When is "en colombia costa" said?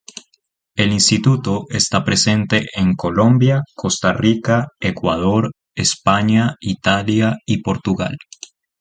2.75-4.13